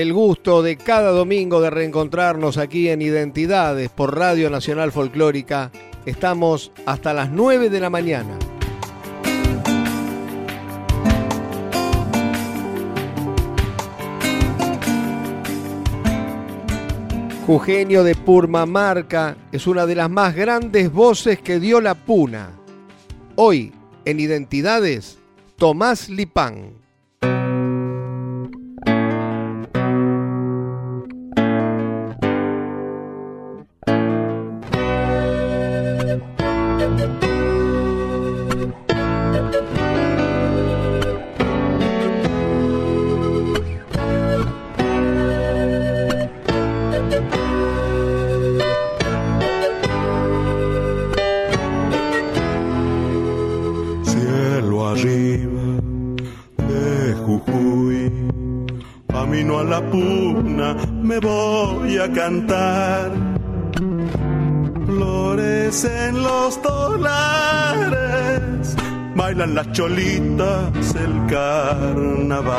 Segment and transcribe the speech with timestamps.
[0.00, 5.72] El gusto de cada domingo de reencontrarnos aquí en Identidades por Radio Nacional Folclórica.
[6.06, 8.38] Estamos hasta las 9 de la mañana.
[17.48, 22.52] Eugenio de Purmamarca es una de las más grandes voces que dio la puna.
[23.34, 23.72] Hoy,
[24.04, 25.18] en Identidades,
[25.56, 26.77] Tomás Lipán.
[62.14, 63.10] Cantar.
[64.86, 67.96] Flores en los dólares,
[69.14, 72.58] bailan las cholitas el carnaval.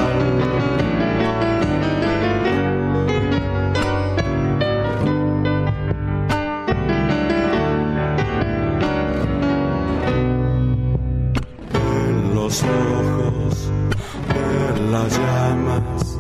[15.08, 16.20] Llamas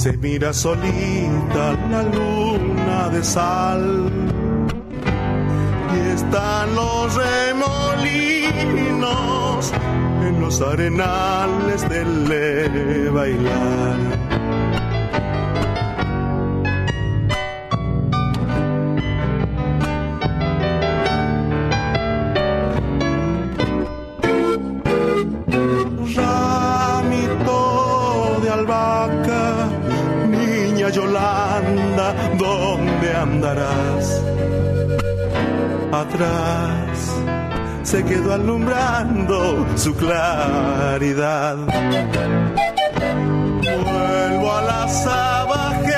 [0.00, 4.10] se mira solita la luna de sal.
[5.94, 8.12] Y están los remolinos
[10.26, 14.29] en los arenales del bailar.
[37.82, 41.56] Se quedó alumbrando su claridad.
[43.62, 45.96] Vuelvo a las abajeñas,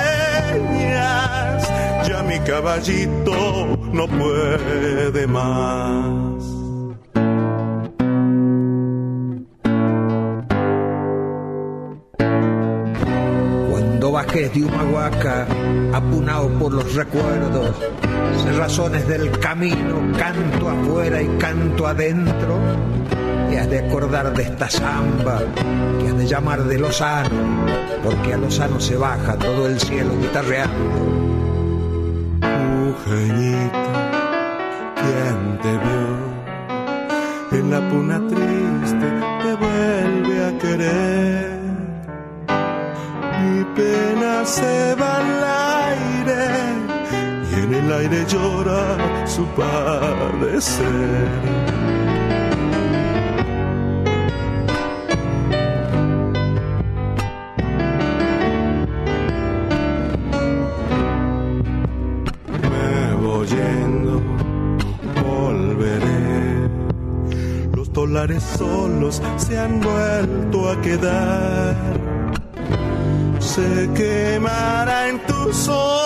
[2.06, 6.22] ya mi caballito no puede más.
[14.32, 15.46] de Humahuaca,
[15.92, 17.76] apunado por los recuerdos,
[18.56, 22.58] razones del camino, canto afuera y canto adentro,
[23.50, 25.40] y has de acordar de esta samba,
[26.00, 27.66] que has de llamar de Lozano,
[28.02, 31.00] porque a Lozano se baja todo el cielo guitarreando.
[32.80, 34.10] Mujerita,
[34.96, 37.60] ¿quién te vio?
[37.60, 39.06] En la puna triste
[39.42, 41.52] te vuelve a querer
[43.74, 45.71] pena se va y
[47.74, 50.82] el aire llora su padecer.
[68.56, 71.74] Solos se han vuelto a quedar.
[73.40, 76.01] Se quemará en tus ojos,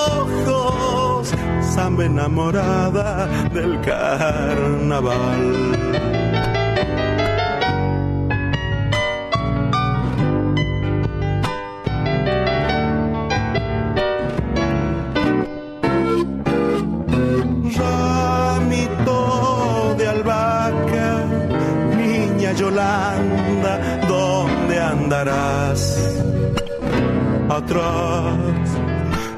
[1.77, 5.43] samba enamorada del carnaval.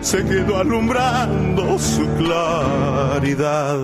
[0.08, 3.76] Se quedó alumbrando su claridad.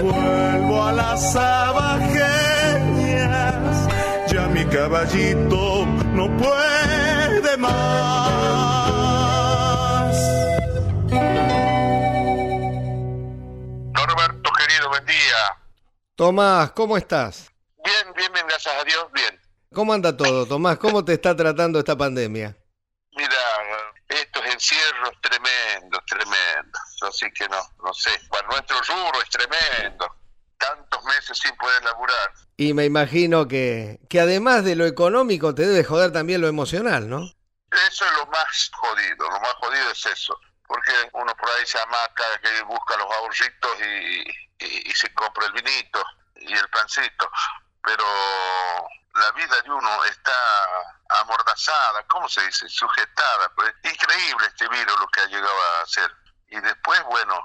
[0.00, 2.28] Vuelvo a las abajeñas,
[4.28, 5.84] ya mi caballito
[6.14, 7.74] no puede más.
[13.94, 15.58] Norberto, querido, buen día.
[16.14, 17.50] Tomás, ¿cómo estás?
[17.84, 19.40] Bien, bien, bien, gracias a Dios, bien.
[19.72, 20.78] ¿Cómo anda todo, Tomás?
[20.78, 22.56] ¿Cómo te está tratando esta pandemia?
[24.54, 26.82] Encierros tremendos, tremendos.
[27.02, 28.10] Así que no, no sé.
[28.30, 30.06] Para nuestro rubro es tremendo.
[30.56, 32.32] Tantos meses sin poder laburar.
[32.56, 37.08] Y me imagino que, que además de lo económico te debe joder también lo emocional,
[37.08, 37.18] ¿no?
[37.88, 40.38] Eso es lo más jodido, lo más jodido es eso.
[40.66, 45.46] Porque uno por ahí se amaca, que busca los ahorritos y, y, y se compra
[45.46, 46.04] el vinito
[46.36, 47.28] y el pancito.
[47.82, 48.04] Pero
[49.14, 50.32] la vida de uno está
[51.08, 52.68] amordazada, ¿cómo se dice?
[52.68, 53.48] Sujetada.
[53.54, 53.74] Pues.
[53.82, 56.14] Increíble este virus lo que ha llegado a hacer.
[56.48, 57.42] Y después, bueno,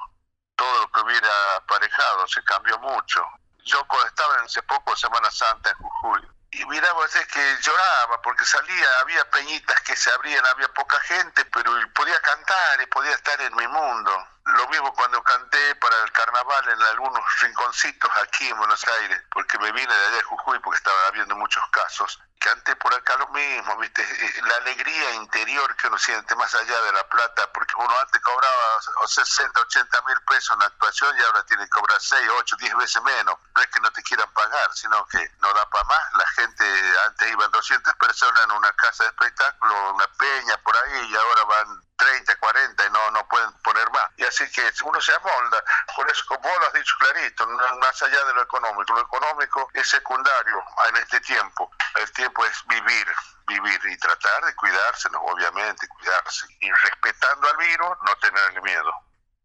[0.55, 3.25] todo lo que hubiera aparejado se cambió mucho.
[3.65, 8.43] Yo cuando estaba hace poco Semana Santa en Jujuy, y miraba es que lloraba porque
[8.43, 13.39] salía, había peñitas que se abrían, había poca gente, pero podía cantar y podía estar
[13.41, 14.27] en mi mundo.
[14.45, 19.59] Lo mismo cuando canté para el carnaval en algunos rinconcitos aquí en Buenos Aires, porque
[19.59, 22.19] me vine de allá de Jujuy porque estaba habiendo muchos casos.
[22.39, 24.01] Canté por acá lo mismo, ¿viste?
[24.43, 28.81] La alegría interior que uno siente más allá de la plata, porque uno antes cobraba
[29.05, 33.03] 60, 80 mil pesos en actuación y ahora tiene que cobrar 6, 8, 10 veces
[33.03, 33.35] menos.
[33.53, 36.13] No es que no te quieran pagar, sino que no da para más.
[36.13, 36.63] La gente
[37.07, 41.43] antes iban 200 personas en una casa de espectáculo, una peña por ahí, y ahora
[41.43, 44.09] van 30, 40 y no, no pueden poner más.
[44.17, 45.63] Y así que uno se amolda.
[45.95, 48.93] Por eso, como vos lo has dicho clarito, más allá de lo económico.
[48.93, 51.69] Lo económico es secundario en este tiempo.
[51.95, 53.05] El tiempo es vivir,
[53.47, 56.45] vivir y tratar de cuidarse, obviamente, cuidarse.
[56.61, 58.91] Y respetando al virus, no tenerle miedo.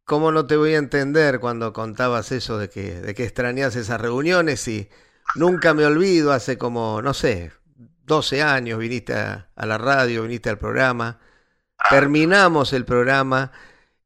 [0.05, 4.01] ¿Cómo no te voy a entender cuando contabas eso de que, de que extrañas esas
[4.01, 4.91] reuniones y
[5.35, 7.53] nunca me olvido, hace como, no sé,
[8.05, 11.19] 12 años viniste a, a la radio, viniste al programa
[11.91, 13.53] terminamos el programa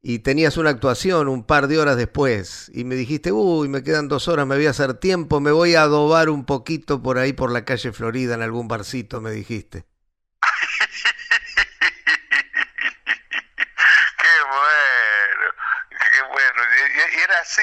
[0.09, 4.09] y tenías una actuación un par de horas después y me dijiste, uy, me quedan
[4.09, 7.35] dos horas, me voy a hacer tiempo, me voy a adobar un poquito por ahí
[7.35, 9.85] por la calle Florida en algún barcito, me dijiste.
[14.17, 15.53] qué bueno,
[15.91, 16.63] qué bueno.
[17.23, 17.61] Era así,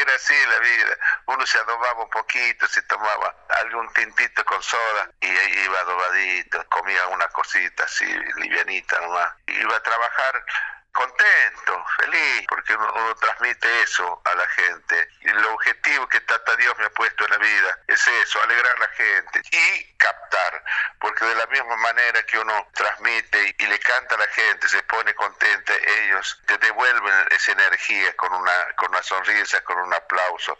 [0.00, 0.96] era así la vida.
[1.26, 7.08] Uno se adobaba un poquito, se tomaba algún tintito con soda y iba adobadito, comía
[7.08, 8.06] una cosita así,
[8.36, 9.32] livianita nomás.
[9.48, 10.44] Iba a trabajar
[10.92, 15.08] contento, feliz, porque uno, transmite eso a la gente.
[15.22, 18.80] El objetivo que Tata Dios me ha puesto en la vida es eso, alegrar a
[18.80, 20.64] la gente y captar,
[21.00, 24.82] porque de la misma manera que uno transmite y le canta a la gente, se
[24.84, 30.58] pone contenta, ellos te devuelven esa energía con una, con una sonrisa, con un aplauso.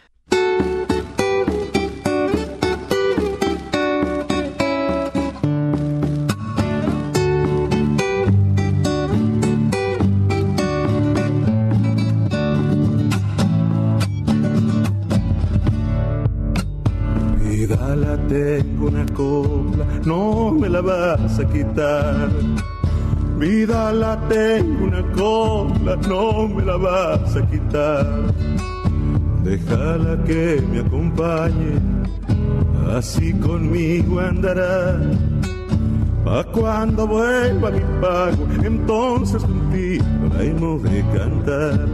[18.28, 22.28] Tengo una copla, no me la vas a quitar.
[23.38, 28.06] Vida la tengo una copla, no me la vas a quitar.
[29.44, 31.78] Déjala que me acompañe,
[32.96, 35.00] así conmigo andará.
[36.25, 40.04] Pa' cuando vuelva mi pago, entonces contigo
[40.35, 41.88] la hemos de cantar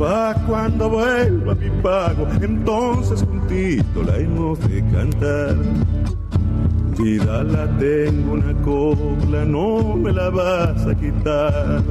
[0.00, 5.56] pa' cuando vuelva mi pago, entonces juntito la hemos de cantar.
[6.98, 11.82] Vida la tengo una copla, no me la vas a quitar.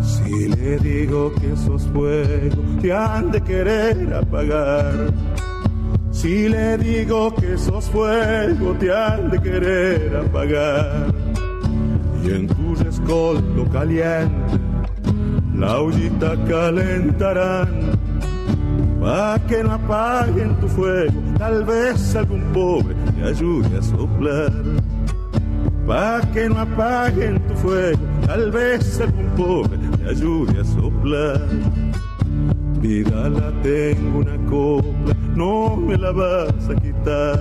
[0.00, 5.12] Si le digo que sos fuego, te han de querer apagar
[6.22, 11.12] si le digo que sos fuego, te han de querer apagar.
[12.24, 14.60] Y en tu rescoldo caliente,
[15.56, 17.98] la ollita calentarán.
[19.00, 24.52] Pa' que no apaguen tu fuego, tal vez algún pobre te ayude a soplar.
[25.88, 31.48] Pa' que no apaguen tu fuego, tal vez algún pobre te ayude a soplar.
[32.80, 37.40] Vida la tengo una copla, no me la vas a quitar.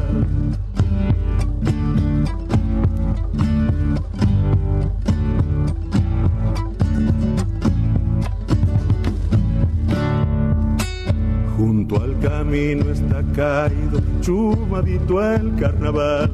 [11.58, 16.32] Junto al camino está caído, chumadito el carnaval.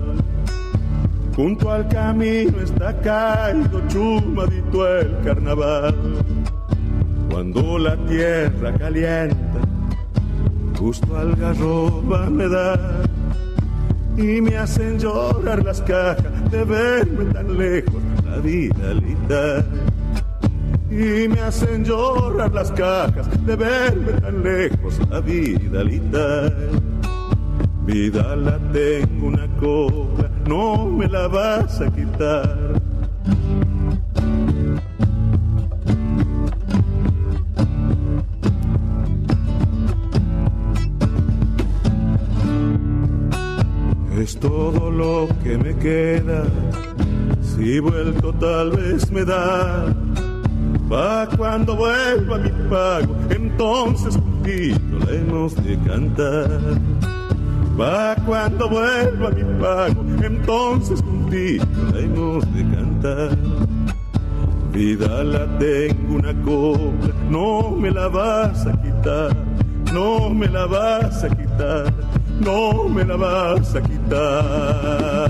[1.35, 5.95] Junto al camino está caído chumadito el carnaval.
[7.29, 9.46] Cuando la tierra calienta,
[10.77, 13.01] justo algarroba me da
[14.17, 19.65] y me hacen llorar las cajas de verme tan lejos la vida linda.
[20.89, 26.51] Y me hacen llorar las cajas de verme tan lejos la vida linda.
[27.85, 32.56] Vida la tengo una cobra, no me la vas a quitar.
[44.27, 46.43] Es todo lo que me queda,
[47.41, 49.85] si vuelto tal vez me da.
[50.91, 56.59] Va cuando vuelva mi pago, entonces poquito la hemos de cantar.
[57.79, 63.37] Va cuando vuelva mi pago, entonces contigo la hemos de cantar.
[64.73, 69.33] Vida la tengo una cobra, no me la vas a quitar,
[69.93, 71.93] no me la vas a quitar,
[72.39, 75.27] no me la vas a quitar.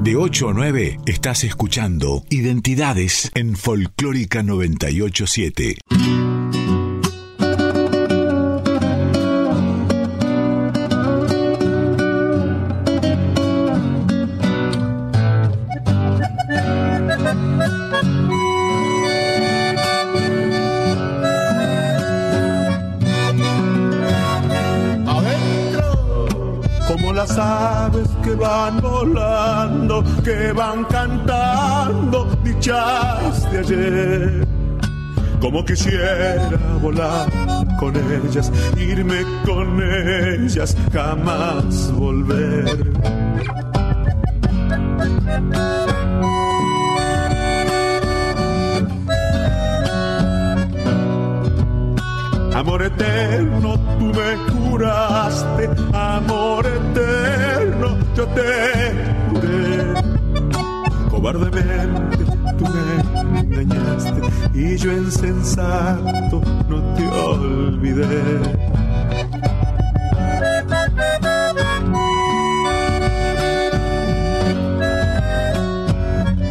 [0.00, 5.78] De 8 a 9 estás escuchando Identidades en Folclórica 987.
[32.66, 34.46] De ayer.
[35.40, 36.48] Como quisiera
[36.82, 37.28] volar
[37.78, 42.92] con ellas, irme con ellas, jamás volver.
[52.52, 58.92] Amor eterno, tú me curaste, amor eterno, yo te
[59.30, 59.94] juré.
[61.10, 62.64] Cobardemente tú
[63.30, 64.20] me engañaste
[64.54, 68.40] y yo insensato no te olvidé.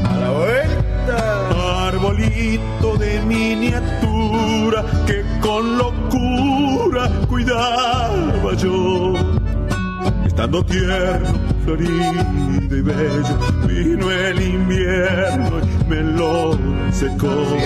[0.03, 9.13] A la vuelta, arbolito de miniatura que con locura cuidaba yo
[10.25, 12.13] estando tierno, florido
[12.69, 16.57] y bello, vino el invierno y me lo
[16.91, 17.57] secó.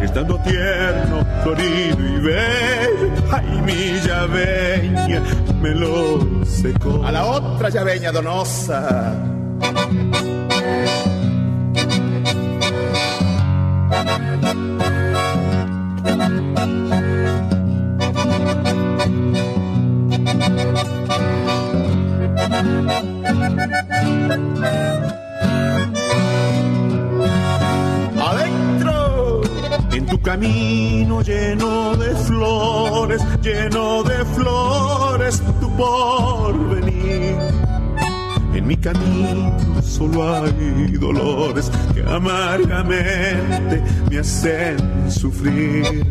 [0.00, 5.22] Estando tierno, florido y bello, ay mi llaveña
[5.60, 7.04] me lo secó.
[7.04, 9.12] A la otra llaveña donosa.
[28.20, 29.42] Adentro,
[29.92, 37.36] en tu camino lleno de flores, lleno de flores, tu porvenir.
[38.54, 46.04] En mi camino solo hay dolores que amargamente me hacen sufrir.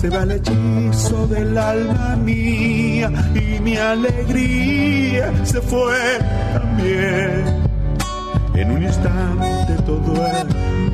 [0.00, 5.94] Se va el hechizo del alma mía y mi alegría se fue
[6.54, 7.44] también.
[8.54, 10.44] En un instante todo he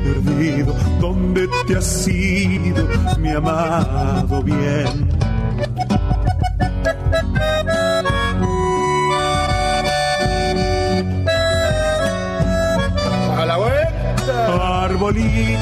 [0.03, 2.85] perdido, ¿dónde te has ido,
[3.19, 5.09] mi amado bien?
[13.37, 14.83] A la vuelta.
[14.83, 15.56] Arbolito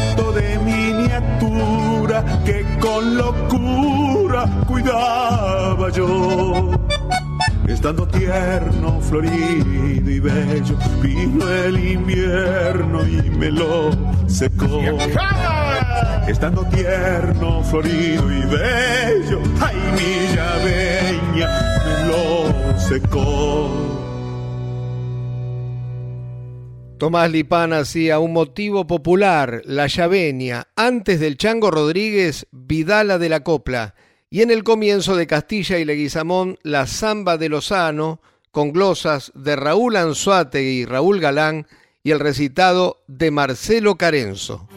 [2.95, 6.71] con locura cuidaba yo.
[7.67, 13.89] Estando tierno, florido y bello, vino el invierno y me lo
[14.27, 14.79] secó.
[16.27, 21.49] Estando tierno, florido y bello, ay mi llaveña
[21.85, 23.94] me lo secó.
[27.05, 33.41] Tomás Lipana hacía un motivo popular, la llaveña, antes del Chango Rodríguez, Vidala de la
[33.41, 33.93] Copla,
[34.31, 39.55] y en el comienzo de Castilla y Leguizamón, la Zamba de Lozano, con glosas de
[39.55, 41.67] Raúl Anzuate y Raúl Galán,
[42.01, 44.67] y el recitado de Marcelo Carenzo.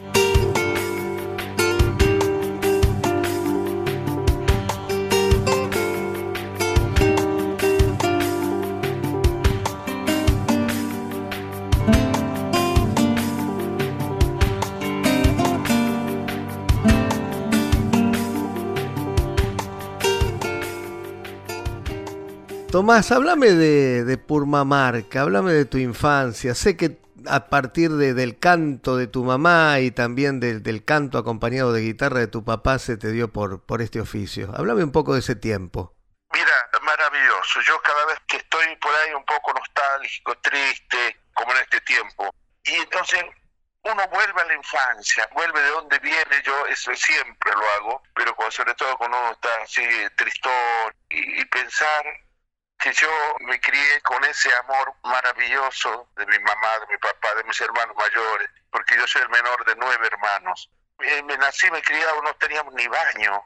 [22.71, 26.53] Tomás, háblame de, de Purmamarca, háblame de tu infancia.
[26.53, 31.81] Sé que a partir del canto de tu mamá y también del canto acompañado de
[31.81, 34.51] guitarra de tu papá se te dio por, este oficio.
[34.55, 35.95] Háblame un poco de ese tiempo.
[36.31, 37.59] Mira, maravilloso.
[37.61, 42.29] Yo cada vez que estoy por ahí un poco nostálgico, triste, como en este tiempo,
[42.65, 43.23] y entonces
[43.81, 48.35] uno vuelve a la infancia, vuelve de donde viene, yo eso siempre lo hago, pero
[48.51, 49.81] sobre todo cuando uno está así
[50.15, 52.05] tristón y pensar
[52.79, 53.09] que yo
[53.41, 57.95] me crié con ese amor maravilloso de mi mamá, de mi papá, de mis hermanos
[57.95, 60.69] mayores, porque yo soy el menor de nueve hermanos.
[60.97, 63.43] Me nací, me criado, no teníamos ni baño.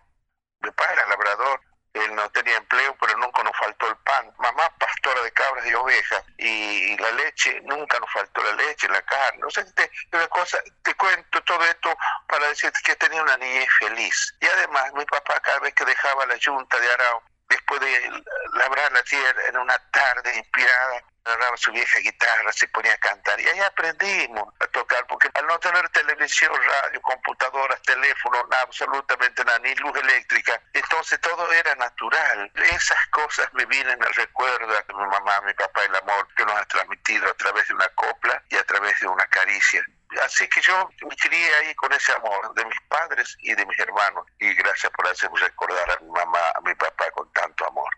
[0.59, 1.61] Mi padre era labrador,
[1.93, 4.33] él no tenía empleo, pero nunca nos faltó el pan.
[4.37, 9.01] Mamá, pastora de cabras y ovejas, y, la leche, nunca nos faltó la leche, la
[9.03, 9.39] carne.
[9.39, 9.89] No sé, te,
[10.29, 11.95] cosa, te cuento todo esto
[12.27, 14.35] para decirte que tenía una niñez feliz.
[14.41, 17.23] Y además, mi papá, cada vez que dejaba la yunta de Arao,
[17.53, 22.93] después de labrar la tierra en una tarde inspirada, agarraba su vieja guitarra, se ponía
[22.93, 28.45] a cantar y ahí aprendimos a tocar, porque al no tener televisión, radio, computadoras, teléfono,
[28.61, 32.51] absolutamente nada, ni luz eléctrica, entonces todo era natural.
[32.55, 36.55] Esas cosas me vienen al recuerdo de mi mamá, mi papá, el amor que nos
[36.55, 39.83] ha transmitido a través de una copla y a través de una caricia.
[40.21, 43.79] Así que yo me crié ahí con ese amor de mis padres y de mis
[43.79, 44.25] hermanos.
[44.39, 47.89] Y gracias por hacerme recordar a mi mamá, a mi papá con tanto amor.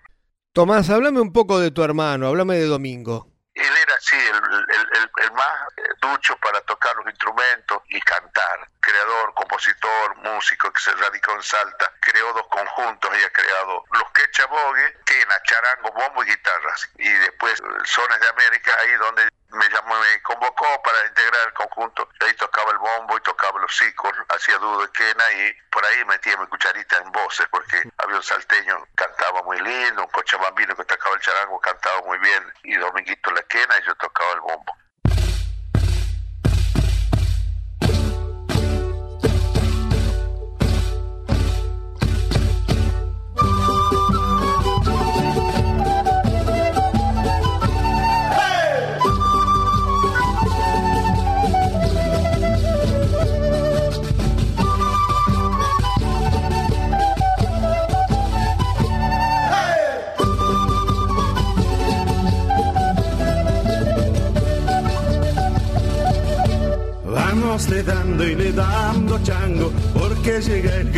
[0.55, 3.27] Tomás, háblame un poco de tu hermano, háblame de Domingo.
[3.55, 8.65] Él era así, el, más eh, ducho para tocar los instrumentos y cantar.
[8.79, 11.91] Creador, compositor, músico que se radicó en Salta.
[11.99, 16.89] Creó dos conjuntos y ha creado los Quechabogue, Quena, Charango, Bombo y Guitarras.
[16.99, 22.09] Y después Sones de América, ahí donde me llamó, me convocó para integrar el conjunto.
[22.19, 26.37] Ahí tocaba el bombo y tocaba los ciclos, hacía dudo quena y por ahí metía
[26.37, 30.85] mi cucharita en voces porque había un salteño que cantaba muy lindo, un cochabambino que
[30.85, 34.75] tocaba el charango cantaba muy bien y Dominguito la quena y yo tocaba el bombo.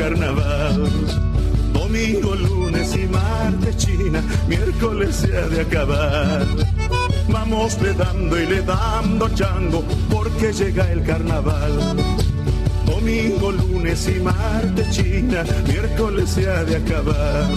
[0.08, 0.90] Carnaval.
[1.74, 6.46] Domingo, lunes y martes China, miércoles se ha de acabar.
[7.28, 11.98] Vamos le dando y le dando chango porque llega el carnaval.
[12.86, 17.50] Domingo, lunes y martes China, miércoles se ha de acabar.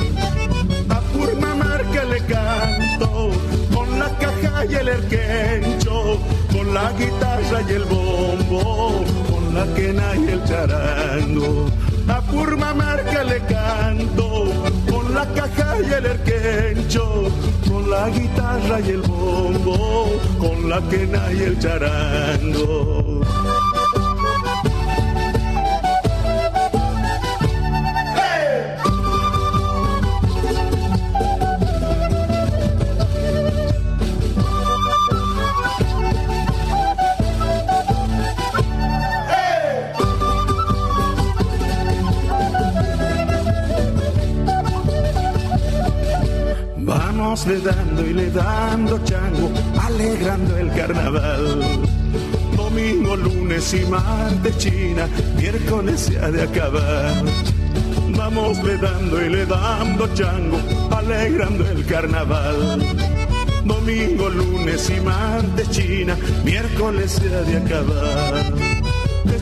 [0.89, 3.31] A Purma marca le canto
[3.73, 6.19] con la caja y el erquencho
[6.53, 11.71] con la guitarra y el bombo, con la quena y el charango.
[12.11, 14.53] A Purma Marca le canto,
[14.91, 17.31] con la caja y el erquencho,
[17.69, 23.10] con la guitarra y el bombo, con la quena y el charango.
[47.47, 49.51] Le dando y le dando chango,
[49.81, 51.61] alegrando el carnaval.
[52.57, 57.25] Domingo, lunes y martes China, miércoles se ha de acabar.
[58.17, 60.59] Vamos le dando y le dando chango,
[60.91, 62.79] alegrando el carnaval.
[63.65, 68.70] Domingo, lunes y martes China, miércoles se ha de acabar.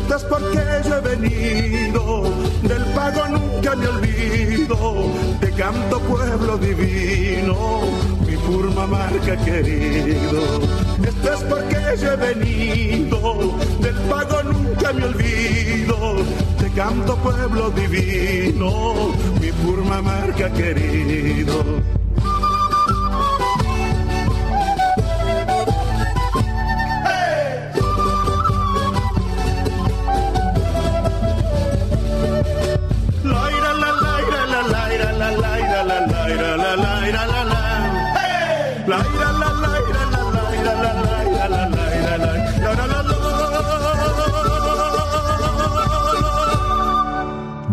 [0.09, 2.23] Estás porque yo he venido,
[2.63, 7.83] del pago nunca me olvido, te canto pueblo divino,
[8.27, 10.63] mi purma marca querido.
[11.07, 16.17] Estás porque yo he venido, del pago nunca me olvido,
[16.59, 21.98] te canto pueblo divino, mi purma marca querido.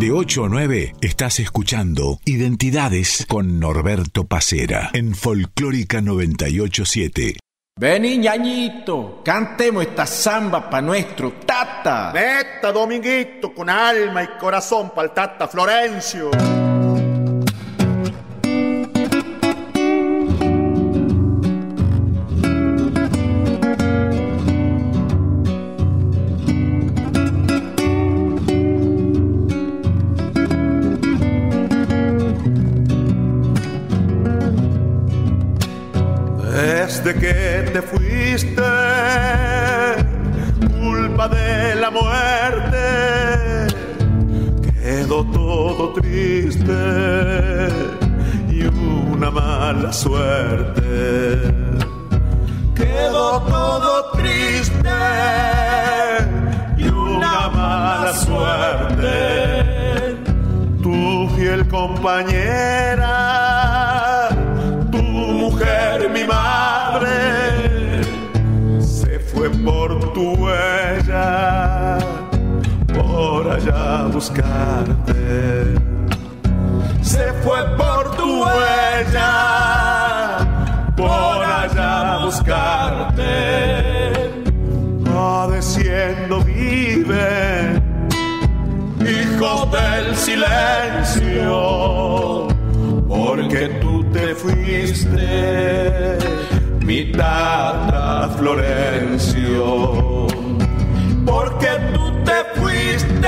[0.06, 7.38] De 8 a 9 estás escuchando Identidades con Norberto Pacera en Folclórica 987.
[7.80, 12.12] Vení, ñañito, cantemos esta samba pa' nuestro tata.
[12.14, 16.30] Meta, Dominguito, con alma y corazón pa'l tata Florencio.
[58.06, 59.08] Mala suerte.
[60.82, 63.10] Tu fiel compañera,
[64.92, 68.04] tu mujer, mi madre,
[68.80, 71.98] se fue por tu huella,
[72.94, 75.85] por allá buscarte.
[94.36, 96.18] Fuiste,
[96.86, 100.28] mi tata Florencio,
[101.26, 103.28] porque tú te fuiste,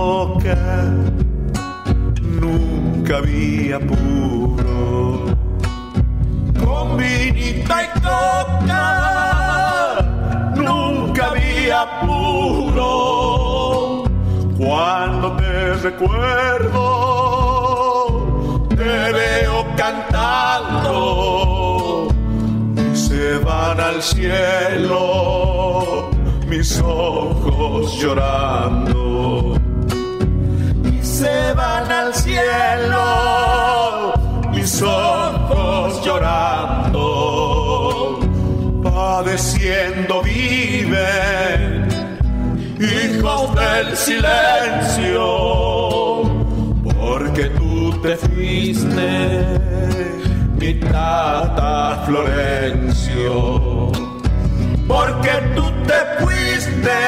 [0.00, 0.56] coca,
[2.40, 5.36] nunca había puro.
[6.58, 8.82] Con vinito y coca,
[10.56, 14.04] nunca había puro.
[14.56, 16.80] Cuando te recuerdo,
[18.70, 20.96] te veo cantando
[22.76, 26.08] y se van al cielo
[26.48, 29.59] mis ojos llorando.
[31.20, 33.04] Se van al cielo
[34.52, 37.00] mis ojos llorando,
[38.82, 41.88] padeciendo viven
[42.78, 45.22] hijos del silencio,
[46.98, 49.44] porque tú te fuiste,
[50.56, 53.92] mi tata Florencio,
[54.88, 56.98] porque tú te fuiste,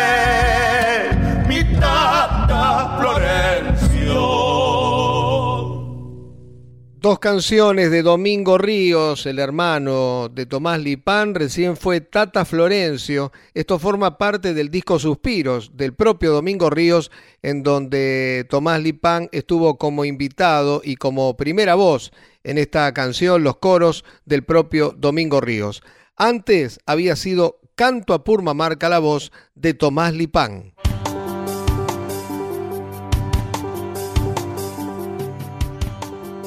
[7.03, 13.33] Dos canciones de Domingo Ríos, el hermano de Tomás Lipán, recién fue Tata Florencio.
[13.55, 17.11] Esto forma parte del disco Suspiros del propio Domingo Ríos,
[17.43, 22.13] en donde Tomás Lipán estuvo como invitado y como primera voz
[22.45, 25.83] en esta canción, los coros del propio Domingo Ríos.
[26.15, 30.72] Antes había sido Canto a Purma marca la voz de Tomás Lipán.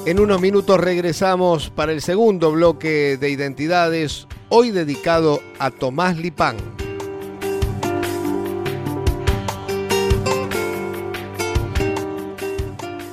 [0.05, 6.57] En unos minutos regresamos para el segundo bloque de identidades, hoy dedicado a Tomás Lipán.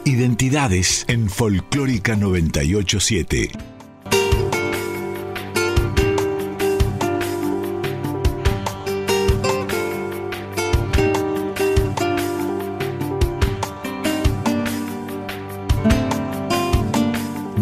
[0.05, 3.72] Identidades en Folclórica 987.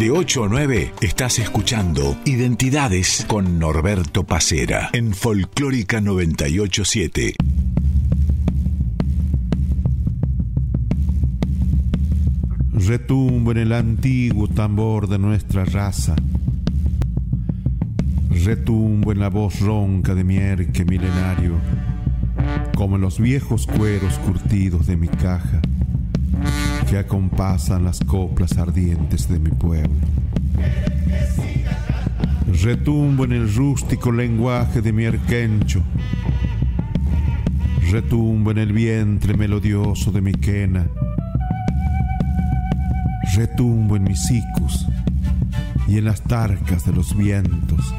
[0.01, 7.35] De 8 a 9 estás escuchando Identidades con Norberto Pacera en Folclórica 987.
[12.73, 16.17] Retumbo en el antiguo tambor de nuestra raza.
[18.31, 21.59] Retumbo en la voz ronca de mi erque milenario,
[22.75, 25.61] como en los viejos cueros curtidos de mi caja
[26.89, 30.01] que acompasan las coplas ardientes de mi pueblo.
[32.63, 35.83] Retumbo en el rústico lenguaje de mi erquencho,
[37.91, 40.87] Retumbo en el vientre melodioso de mi quena.
[43.35, 44.87] Retumbo en mis icus
[45.89, 47.93] y en las tarcas de los vientos.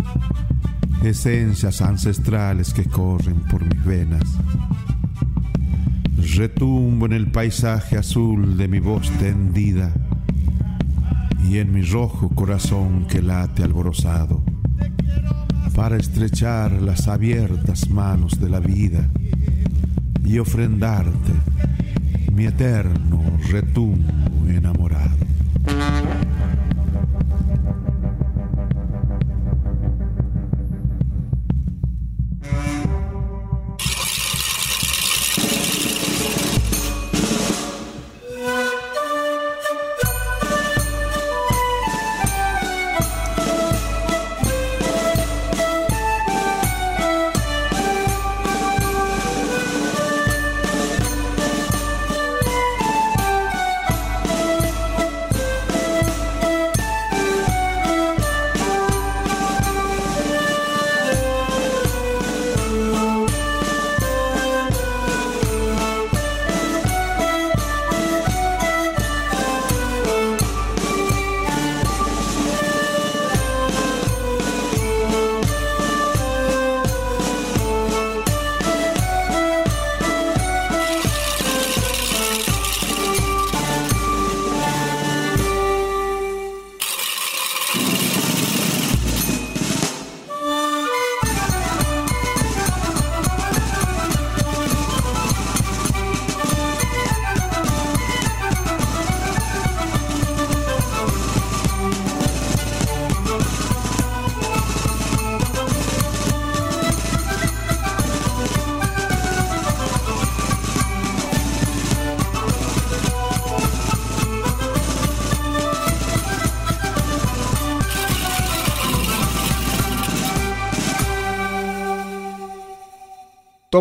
[1.04, 4.24] Esencias ancestrales que corren por mis venas.
[6.36, 9.92] Retumbo en el paisaje azul de mi voz tendida
[11.50, 14.42] y en mi rojo corazón que late alborozado
[15.76, 19.10] para estrechar las abiertas manos de la vida
[20.26, 21.34] y ofrendarte
[22.32, 24.81] mi eterno retumbo enamorado.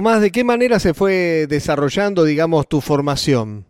[0.00, 3.69] Tomás, ¿de qué manera se fue desarrollando, digamos, tu formación?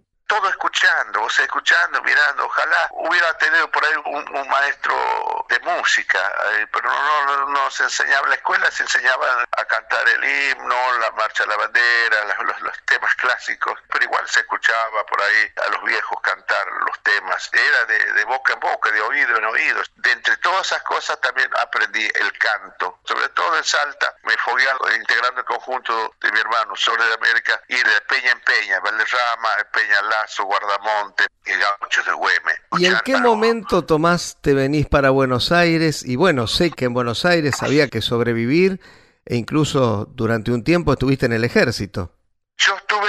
[1.38, 2.44] Escuchando, mirando.
[2.44, 6.18] Ojalá hubiera tenido por ahí un, maestro de música,
[6.52, 10.98] eh, pero no, no, se enseñaba en la escuela, se enseñaba a cantar el himno,
[10.98, 15.68] la marcha de la bandera, los, temas clásicos, pero igual se escuchaba por ahí a
[15.70, 17.48] los viejos cantar los temas.
[17.52, 19.82] Era de, boca en boca, de oído en oído.
[19.96, 24.94] De entre todas esas cosas también aprendí el canto, sobre todo en Salta, me fogueaba
[24.94, 29.56] integrando el conjunto de mi hermano, Sobre de América, ir de Peña en Peña, Valderrama,
[29.72, 32.52] Peña Lazo, Guardamonte, y Gaucho de Güeme.
[32.78, 36.04] ¿Y en qué momento, Tomás, te venís para Buenos Aires?
[36.04, 38.80] Y bueno, sé que en Buenos Aires había que sobrevivir
[39.24, 42.14] e incluso durante un tiempo estuviste en el ejército.
[42.56, 43.08] Yo estuve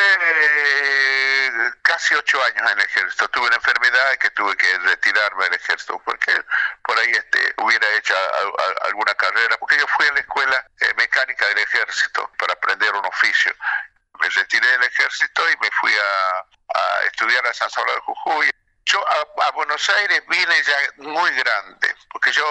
[1.81, 3.27] casi ocho años en el ejército.
[3.29, 6.31] Tuve una enfermedad que tuve que retirarme del ejército porque
[6.83, 8.13] por ahí este, hubiera hecho
[8.85, 13.05] alguna carrera, porque yo fui a la escuela eh, mecánica del ejército para aprender un
[13.05, 13.53] oficio.
[14.21, 16.45] Me retiré del ejército y me fui a,
[17.05, 18.49] estudiar a San Salvador de Jujuy.
[18.85, 22.45] Yo a, Buenos Aires vine ya muy grande, porque yo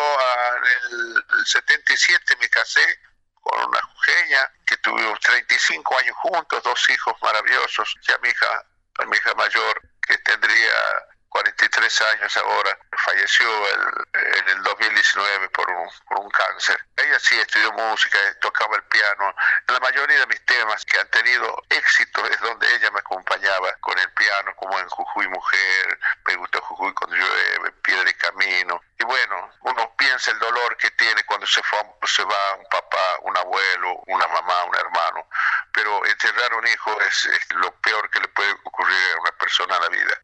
[0.57, 2.85] en el, el 77 me casé
[3.41, 7.97] con una jujeña que tuvimos 35 años juntos, dos hijos maravillosos.
[8.07, 8.65] Ya mi hija
[9.07, 13.49] mi hija mayor, que tendría 43 años ahora, falleció
[14.15, 16.85] en el 2019 por un, por un cáncer.
[16.97, 19.35] Ella sí estudió música, tocaba el piano.
[19.69, 23.97] La mayoría de mis temas que han tenido éxito es donde ella me acompañaba con
[23.99, 28.83] el piano, como en Jujuy Mujer, Me gusta Jujuy cuando llueve, Piedra y Camino.
[28.99, 33.19] Y bueno, uno piensa el dolor que tiene cuando se, fue, se va un papá,
[33.23, 35.29] un abuelo, una mamá, un hermano.
[35.73, 39.77] Pero enterrar un hijo es, es lo peor que le puede ocurrir a una persona
[39.77, 40.23] en la vida.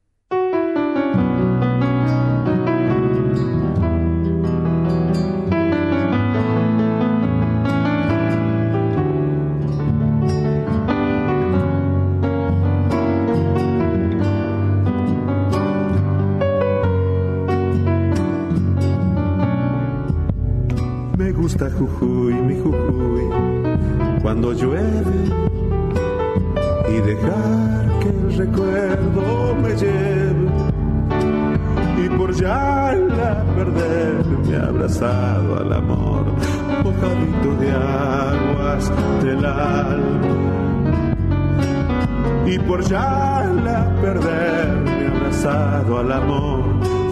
[21.46, 23.30] Gusta Jujuy, mi Jujuy,
[24.20, 25.18] cuando llueve
[26.88, 30.48] y dejar que el recuerdo me lleve
[32.04, 36.24] y por ya la perderme abrazado al amor,
[36.82, 38.90] mojadito de aguas
[39.22, 40.34] del alma.
[42.44, 46.64] Y por ya la perderme abrazado al amor,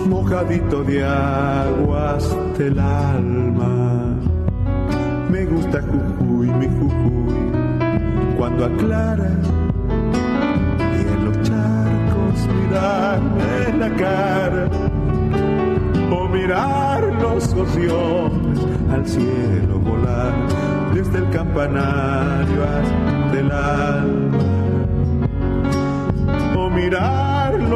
[0.06, 4.16] mojadito de aguas del alma.
[5.30, 7.34] Me gusta Jujuy, mi Jujuy
[8.36, 9.30] cuando aclara
[10.78, 14.68] y en los charcos mirarme la cara.
[16.10, 18.58] O mirar los gorriones
[18.92, 20.34] al cielo volar
[20.94, 24.38] desde el campanario hasta el alma.
[26.56, 27.23] O mirar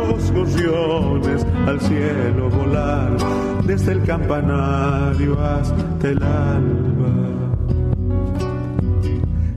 [0.06, 3.16] los gorriones al cielo volar
[3.64, 7.38] desde el campanario hasta el alba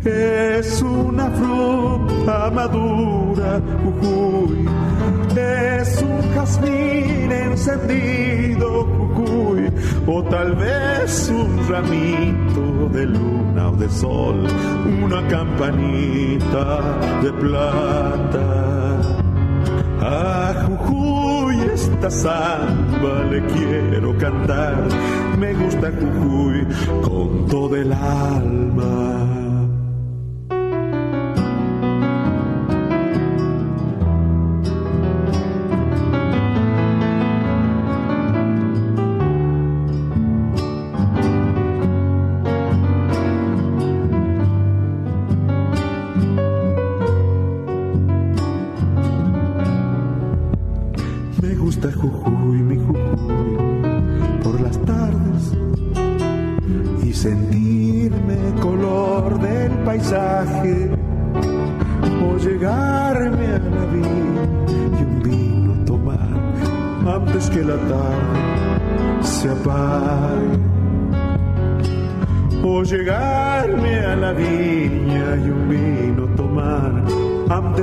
[0.03, 4.67] es una fruta madura, Jujuy.
[5.35, 9.71] Es un jazmín encendido, Jujuy.
[10.07, 14.47] O tal vez un ramito de luna o de sol,
[15.03, 16.81] una campanita
[17.21, 18.80] de plata.
[20.03, 24.87] A Jujuy esta samba le quiero cantar.
[25.37, 26.65] Me gusta Jujuy
[27.03, 29.40] con todo el alma.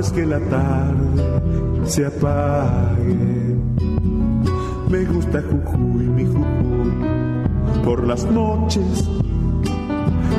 [0.07, 1.41] Que la tarde
[1.83, 3.57] se apague.
[4.89, 9.09] Me gusta Jujuy, mi Jujuy, por las noches,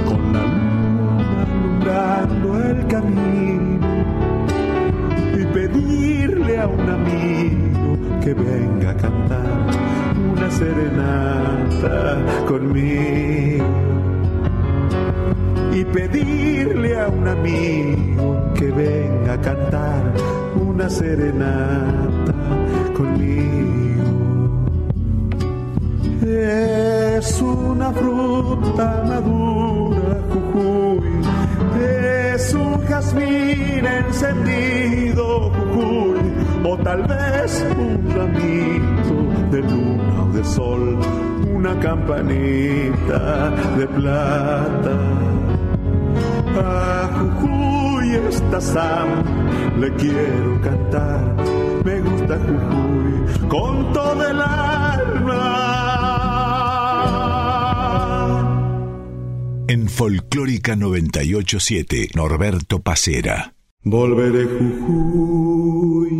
[0.08, 3.86] con la luna alumbrando el camino,
[5.38, 8.69] y pedirle a un amigo que venga a
[10.60, 13.64] serenata conmigo
[15.72, 20.02] y pedirle a un amigo que venga a cantar
[20.54, 22.34] una serenata
[22.94, 24.04] conmigo.
[26.26, 31.08] Es una fruta madura, Jujuy,
[32.34, 36.20] es un jazmín encendido, Jujuy,
[36.64, 39.16] o tal vez un ramito
[39.50, 39.89] de o
[40.40, 40.98] de sol,
[41.54, 44.96] una campanita de plata
[46.56, 47.08] a
[47.40, 49.08] Jujuy esta Sam
[49.78, 51.36] le quiero cantar.
[51.84, 55.46] Me gusta Jujuy con todo el alma.
[59.68, 63.54] En Folclórica 987, Norberto Pacera.
[63.82, 66.12] Volveré Jujuy,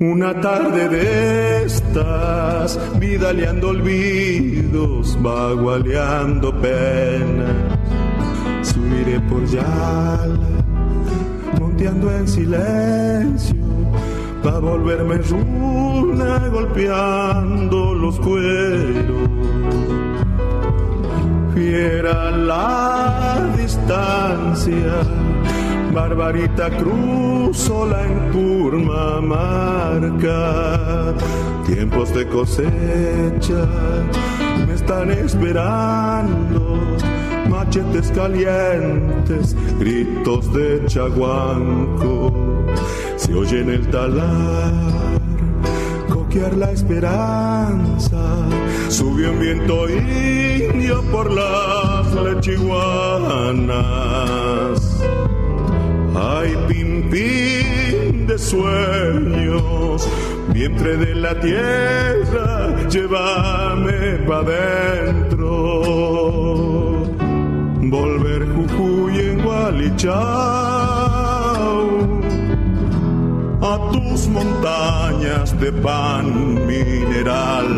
[0.00, 7.78] una tarde de estas, vidaleando olvidos, vagualeando penas
[8.62, 10.38] subiré por Yala,
[11.58, 13.56] monteando en silencio,
[14.42, 19.28] pa' volverme runa golpeando los cueros.
[21.54, 25.02] Fiera la distancia,
[25.92, 31.14] Barbarita cruz sola en turma marca,
[31.66, 33.66] tiempos de cosecha
[34.66, 36.78] me están esperando.
[37.48, 42.64] Machetes calientes, gritos de chaguanco,
[43.16, 45.18] se oye en el talar,
[46.08, 48.22] coquear la esperanza,
[48.88, 54.79] subió un viento indio por las lechiguanas.
[56.22, 60.06] Ay, pim, pim de sueños,
[60.52, 65.50] vientre de la tierra, llévame pa' dentro
[67.96, 70.10] volver Jujuy en Gualichao
[73.62, 77.68] a tus montañas de pan mineral.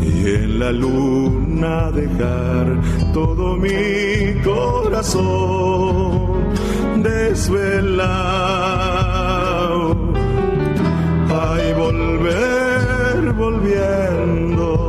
[0.00, 2.66] Y en la luna dejar
[3.14, 6.31] todo mi corazón
[7.02, 8.12] desvelado.
[11.28, 14.82] Ay, volver, volviendo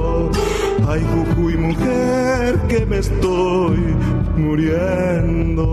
[0.93, 3.79] Ay, Jujuy, mujer, que me estoy
[4.37, 5.63] muriendo.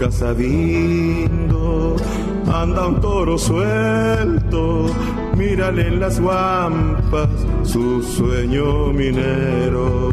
[0.00, 1.96] Casadindo
[2.46, 4.86] anda un toro suelto,
[5.36, 7.28] mírale en las guampas
[7.64, 10.12] su sueño minero.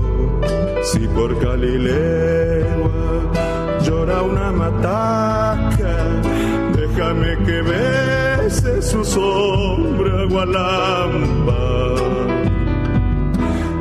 [0.81, 2.89] Si por Galileo
[3.83, 5.95] llora una mataca,
[6.75, 11.95] déjame que bese su sombra gualamba.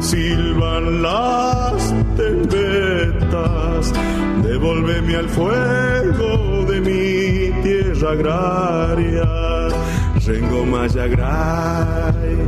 [0.01, 3.93] Silban las tempetas,
[4.57, 9.29] devuélveme al fuego de mi tierra agraria.
[10.27, 12.39] Rengo Mayagray,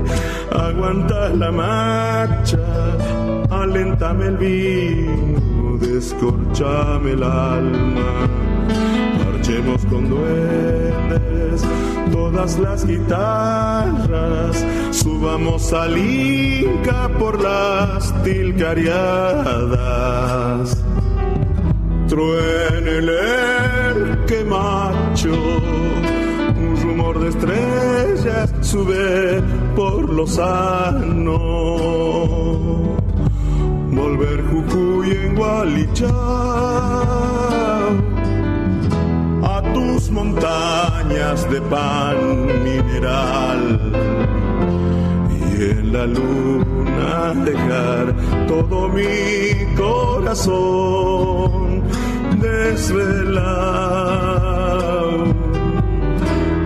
[0.50, 2.58] aguanta la marcha,
[3.50, 8.26] alentame el vino, descorchame el alma.
[9.24, 11.62] Marchemos con duendes,
[12.10, 18.88] todas las guitarras, subamos al Inca por las tilcariadas.
[22.08, 29.42] Truene el que macho, un rumor de estrellas sube
[29.76, 31.36] por los sano.
[33.90, 36.08] Volver Jujuy en Gualichá.
[39.42, 42.16] A tus montañas de pan
[42.64, 43.92] mineral.
[45.30, 48.14] Y en la luna dejar
[48.46, 51.67] todo mi corazón
[52.40, 53.98] desvelado.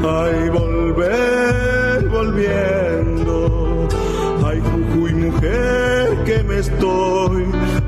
[0.04, 3.88] Ay, volver volviendo.
[4.44, 7.46] Ay, Jujuy, mujer, que me estoy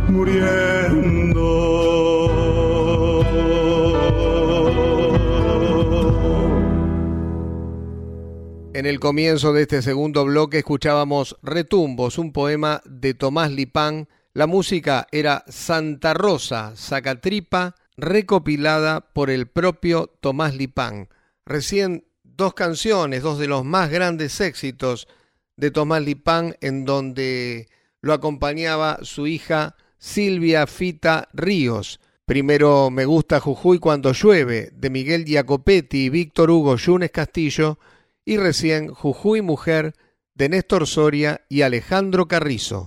[0.09, 1.65] muriendo.
[8.75, 14.09] En el comienzo de este segundo bloque escuchábamos Retumbos, un poema de Tomás Lipán.
[14.37, 21.09] La música era Santa Rosa, Sacatripa, recopilada por el propio Tomás Lipán.
[21.47, 25.07] Recién dos canciones, dos de los más grandes éxitos
[25.57, 27.69] de Tomás Lipán, en donde
[28.01, 32.01] lo acompañaba su hija Silvia Fita Ríos.
[32.27, 37.79] Primero Me gusta Jujuy cuando llueve, de Miguel Giacopetti y Víctor Hugo Yunes Castillo,
[38.25, 39.95] y recién Jujuy Mujer,
[40.35, 42.87] de Néstor Soria y Alejandro Carrizo.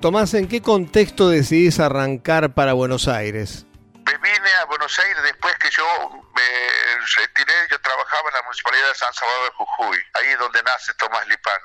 [0.00, 3.64] Tomás, ¿en qué contexto decidís arrancar para Buenos Aires?
[4.04, 5.86] Me vine a Buenos Aires después que yo
[6.34, 10.62] me retiré, yo trabajaba en la Municipalidad de San Salvador de Jujuy, ahí es donde
[10.62, 11.60] nace Tomás Lipán.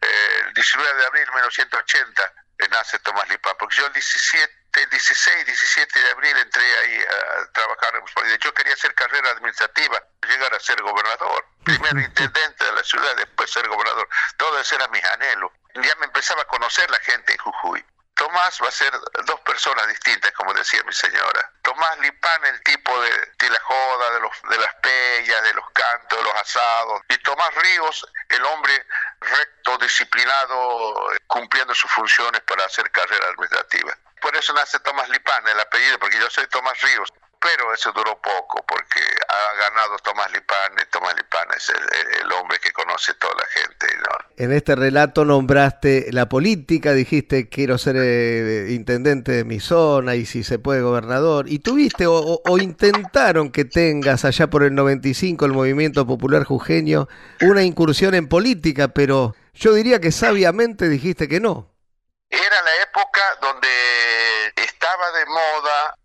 [0.00, 4.52] Eh, el 19 de abril de 1980 eh, nace Tomás Lipán, porque yo el 17,
[4.80, 8.38] el 16, 17 de abril entré ahí a trabajar en la Municipalidad.
[8.42, 13.50] Yo quería hacer carrera administrativa, llegar a ser gobernador, primero intendente de la ciudad, después
[13.50, 14.08] ser gobernador.
[14.38, 15.52] Todo eso era mis anhelos.
[15.82, 17.84] Ya me empezaba a conocer la gente en Jujuy.
[18.14, 18.90] Tomás va a ser
[19.26, 21.52] dos personas distintas, como decía mi señora.
[21.60, 25.70] Tomás Lipán, el tipo de, de la joda, de, los, de las pellas, de los
[25.72, 27.02] cantos, de los asados.
[27.10, 28.86] Y Tomás Ríos, el hombre
[29.20, 33.94] recto, disciplinado, cumpliendo sus funciones para hacer carrera administrativa.
[34.22, 37.12] Por eso nace Tomás Lipán, el apellido, porque yo soy Tomás Ríos.
[37.38, 39.02] Pero eso duró poco, porque
[39.36, 43.46] ha ganado Tomás Lipán, y Tomás Lipán es el, el hombre que conoce toda la
[43.46, 43.86] gente.
[43.98, 44.26] ¿no?
[44.36, 50.26] En este relato nombraste la política, dijiste quiero ser eh, intendente de mi zona y
[50.26, 51.48] si se puede gobernador.
[51.48, 56.44] ¿Y tuviste o, o, o, intentaron que tengas allá por el 95 el movimiento popular
[56.44, 57.08] jujeño
[57.40, 61.72] una incursión en política, pero yo diría que sabiamente dijiste que no?
[62.28, 63.68] Era la época donde
[64.56, 65.96] estaba de moda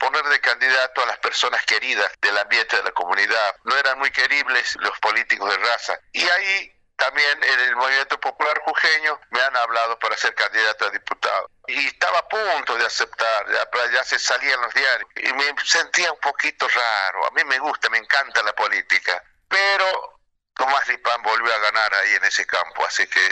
[0.61, 3.55] candidato a las personas queridas del ambiente de la comunidad.
[3.63, 5.99] No eran muy queribles los políticos de raza.
[6.11, 10.91] Y ahí también en el movimiento popular jujeño me han hablado para ser candidato a
[10.91, 11.49] diputado.
[11.65, 15.09] Y estaba a punto de aceptar, ya, ya se salían los diarios.
[15.15, 17.25] Y me sentía un poquito raro.
[17.25, 19.23] A mí me gusta, me encanta la política.
[19.47, 20.19] Pero
[20.53, 23.31] Tomás Lipán volvió a ganar ahí en ese campo, así que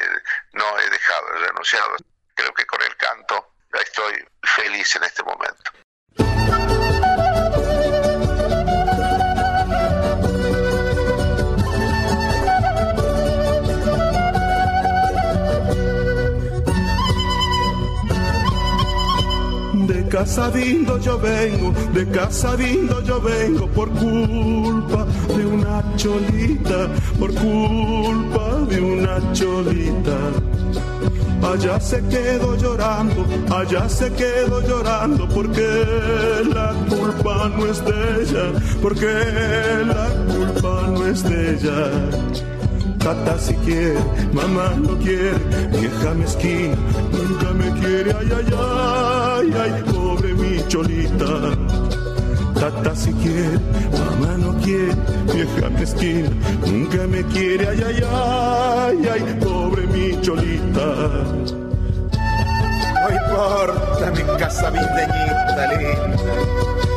[0.53, 1.95] no he dejado, he renunciado.
[2.34, 5.71] Creo que con el canto estoy feliz en este momento.
[20.10, 25.05] Casadindo yo vengo, de Casadindo yo vengo por culpa
[25.38, 26.88] de una cholita,
[27.20, 30.18] por culpa de una cholita.
[31.43, 35.86] Allá se quedó llorando, allá se quedó llorando porque
[36.53, 38.51] la culpa no es de ella,
[38.82, 39.05] porque
[39.86, 42.59] la culpa no es de ella.
[42.99, 43.99] Tata si quiere,
[44.33, 45.33] mamá no quiere,
[45.71, 46.75] vieja mezquina,
[47.11, 51.31] nunca me quiere, ay, ay, ay, ay, pobre mi cholita.
[52.59, 53.57] Tata si quiere,
[53.97, 54.93] mamá no quiere,
[55.33, 56.29] vieja mezquina,
[56.67, 60.87] nunca me quiere, ay, ay, ay, ay, pobre mi cholita.
[63.01, 66.88] No importa mi casa vindeñita linda.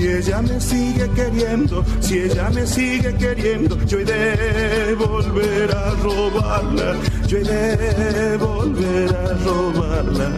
[0.00, 5.90] Si ella me sigue queriendo, si ella me sigue queriendo, yo he de volver a
[6.02, 6.96] robarla,
[7.26, 10.30] yo he de volver a robarla.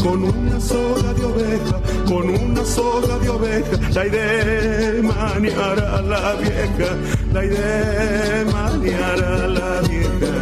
[0.00, 6.02] Con una soga de oveja, con una soga de oveja, la he de maniar a
[6.02, 6.90] la vieja,
[7.32, 10.34] la he de maniar a la vieja.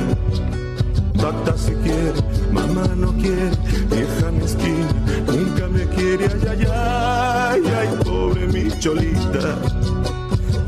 [1.17, 2.21] Tata si quiere,
[2.53, 3.57] mamá no quiere,
[3.89, 4.93] vieja mezquina,
[5.27, 7.24] nunca me quiere, ay, ay,
[7.55, 9.59] ay, ay, pobre mi cholita.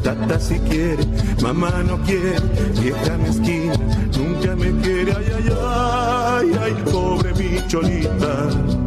[0.03, 1.05] Tata si quiere,
[1.43, 2.39] mamá no quiere,
[2.81, 3.75] vieja mezquina,
[4.17, 8.86] nunca me quiere, ay, ay, ay, ay, pobre mi cholita.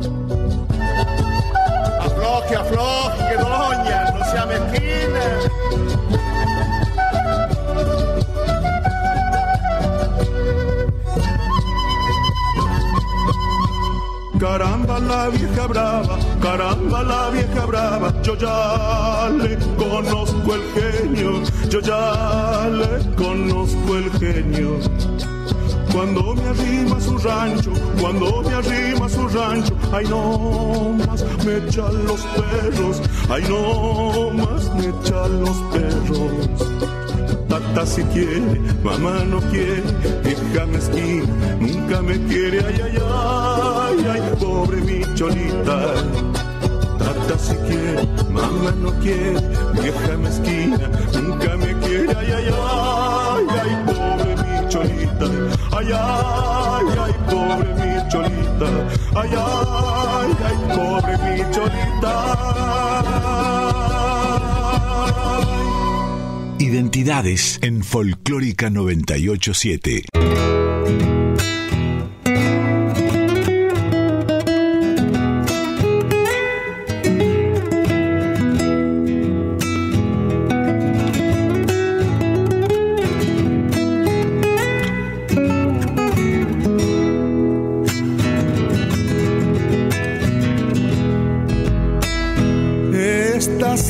[15.07, 22.69] La vieja brava, caramba la vieja brava, yo ya le conozco el genio, yo ya
[22.69, 24.77] le conozco el genio.
[25.91, 32.05] Cuando me arrima su rancho, cuando me arrima su rancho, ay no más me echan
[32.05, 36.67] los perros, ay no más me echan los perros.
[37.47, 39.81] Tata si quiere, mamá no quiere,
[40.23, 41.25] vieja mezquina,
[41.59, 43.68] nunca me quiere, ay, ay, ay,
[45.19, 45.77] cholita.
[46.97, 49.39] Tata si quiere, mamá no quiere,
[49.73, 52.47] vieja mezquina, nunca me quiere, ay, ay,
[53.27, 55.27] ay, ay, pobre mi cholita.
[55.77, 58.69] Ay, ay, ay, pobre mi cholita.
[59.19, 62.13] Ay, ay, ay, pobre mi cholita.
[66.59, 70.58] Identidades en Folclórica 987.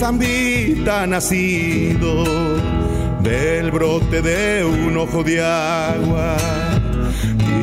[0.10, 2.24] Zambita nacido
[3.22, 6.36] del brote de un ojo de agua.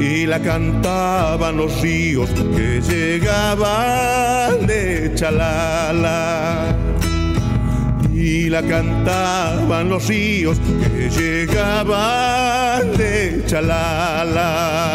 [0.01, 6.77] Y la cantaban los ríos que llegaban de Chalala.
[8.15, 14.87] Y la cantaban los ríos que llegaban de Chalala.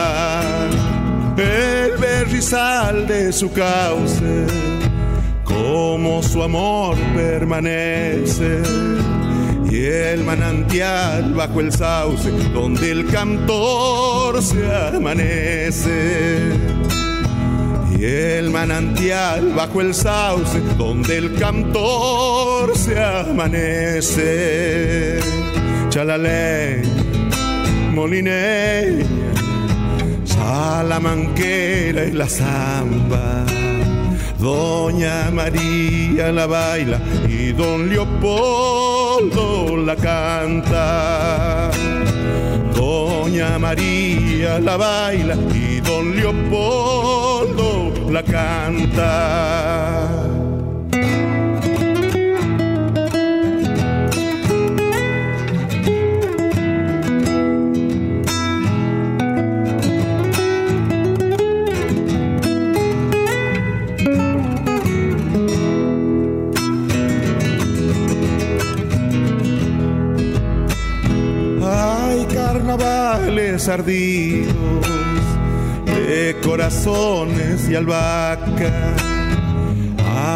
[1.35, 4.70] El berrizal de su cauce
[5.71, 8.61] como su amor permanece
[9.71, 16.51] y el manantial bajo el sauce donde el cantor se amanece.
[17.97, 24.09] Y el manantial bajo el sauce donde el cantor se amanece.
[25.87, 26.81] Chalaley,
[27.93, 29.05] molineña,
[30.25, 33.45] salamanquera y la zamba.
[34.41, 41.69] Doña María la baila y don Leopoldo la canta.
[42.75, 49.11] Doña María la baila y don Leopoldo la canta.
[73.67, 74.55] Ardidos
[75.85, 78.95] de corazones y albahaca,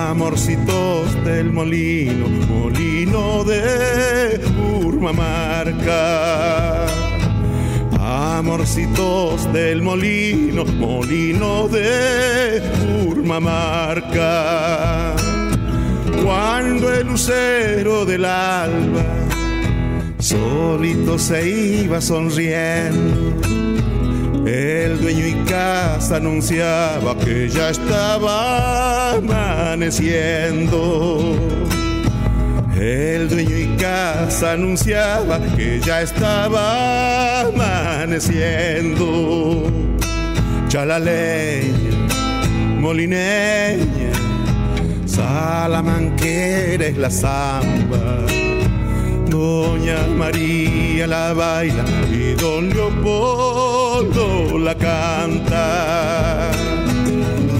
[0.10, 4.40] amorcitos del molino, molino de
[4.84, 6.86] Urmamarca.
[8.00, 12.62] Amorcitos del molino, molino de
[13.08, 15.16] Urmamarca.
[16.24, 19.25] Cuando el lucero del alba
[20.26, 21.48] solito se
[21.84, 23.36] iba sonriendo,
[24.48, 31.38] el dueño y casa anunciaba que ya estaba amaneciendo.
[32.76, 39.72] El dueño y casa anunciaba que ya estaba amaneciendo.
[40.68, 41.70] Chalaleña,
[42.80, 44.12] molineña,
[45.06, 48.26] salamanquera es la zamba.
[49.36, 56.52] Doña María la baila y don Leopoldo la canta.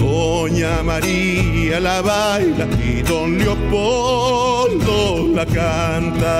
[0.00, 6.32] Doña María la baila y don Leopoldo la canta.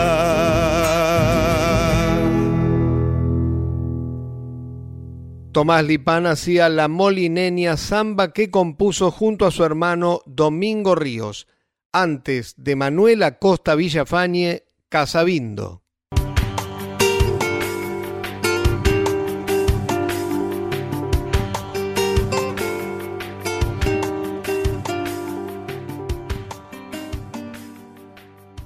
[5.52, 11.46] Tomás Lipán hacía la molinenia samba que compuso junto a su hermano Domingo Ríos,
[11.92, 15.82] antes de Manuel Acosta Villafañe, Casabindo.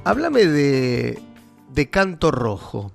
[0.04, 1.22] Háblame de,
[1.68, 2.92] de Canto Rojo.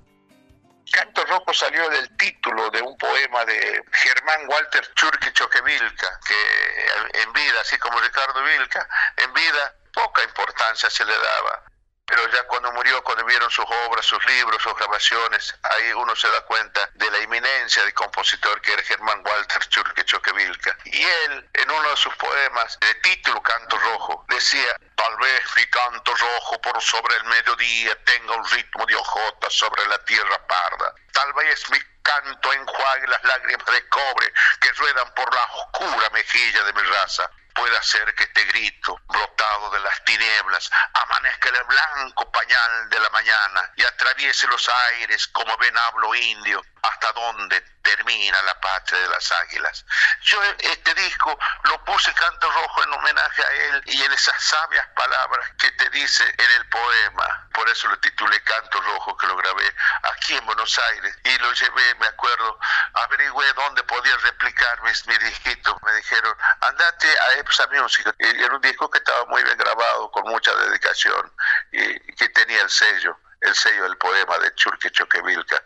[0.92, 7.32] Canto Rojo salió del título de un poema de Germán Walter Churque Choquevilca, que en
[7.32, 11.75] vida, así como Ricardo Vilca, en vida poca importancia se le daba
[12.06, 16.28] pero ya cuando murió, cuando vieron sus obras, sus libros, sus grabaciones, ahí uno se
[16.28, 20.76] da cuenta de la inminencia del compositor que era Germán Walter Churque Choquevilca.
[20.84, 25.66] Y él, en uno de sus poemas de título Canto Rojo, decía, tal vez mi
[25.66, 30.94] canto rojo por sobre el mediodía tenga un ritmo de ojota sobre la tierra parda.
[31.12, 36.62] Tal vez mi canto enjuague las lágrimas de cobre que ruedan por la oscura mejilla
[36.62, 42.30] de mi raza puede hacer que este grito, brotado de las tinieblas, amanezca el blanco
[42.30, 48.60] pañal de la mañana y atraviese los aires como venablo indio, hasta donde termina la
[48.60, 49.84] patria de las águilas.
[50.22, 54.86] Yo este disco lo puse canto rojo en homenaje a él y en esas sabias
[54.88, 57.48] palabras que te dice en el poema.
[57.52, 59.74] Por eso lo titulé Canto Rojo, que lo grabé
[60.14, 62.58] aquí en Buenos Aires y lo llevé, me acuerdo,
[62.92, 65.78] averigüé dónde podía replicar mis, mi disquito.
[65.84, 68.14] Me dijeron, andate a Epsa Music.
[68.18, 71.32] Y era un disco que estaba muy bien grabado, con mucha dedicación
[71.72, 75.62] y que tenía el sello, el sello del poema de Churque Choquevilca,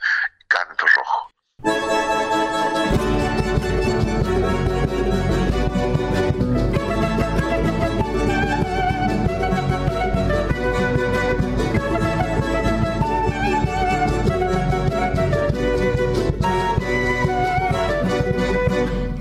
[0.50, 1.30] Canto Rojo.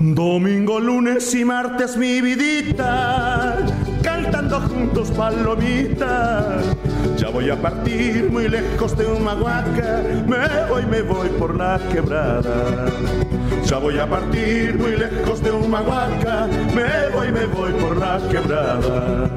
[0.00, 3.56] Domingo, lunes y martes mi vidita,
[4.02, 6.64] cantando juntos palomitas.
[7.32, 12.86] Voy a partir muy lejos de Humahuaca, me voy, me voy por la quebrada.
[13.64, 19.30] Ya voy a partir muy lejos de Humahuaca, me voy, me voy por la quebrada.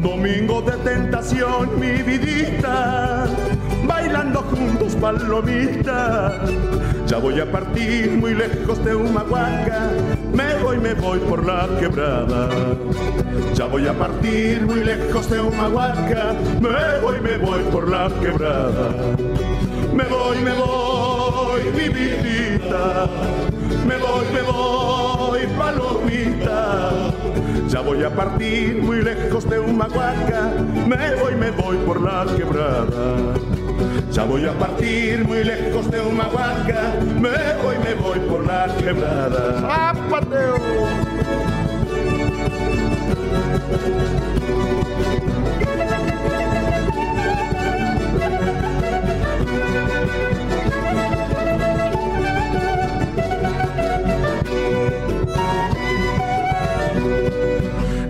[0.00, 3.26] Domingo de tentación, mi vidita,
[3.86, 6.40] bailando juntos palomita.
[7.06, 9.90] Ya voy a partir muy lejos de Humahuaca,
[10.36, 12.48] me voy, me voy por la quebrada.
[13.54, 18.90] Ya voy a partir muy lejos de Humahuaca, me voy, me voy por la quebrada.
[19.94, 23.08] Me voy, me voy, mi vidita,
[23.86, 26.92] me voy, me voy, palomita.
[27.68, 30.52] Ya voy a partir muy lejos de Humahuaca,
[30.86, 33.65] me voy, me voy por la quebrada.
[34.12, 37.28] Ya voy a partir muy lejos de Humahuaca, me
[37.62, 39.90] voy, me voy por la quebrada.
[39.90, 40.56] ¡Apateo!